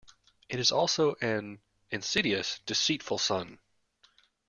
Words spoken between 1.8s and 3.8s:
insidious, deceitful sun.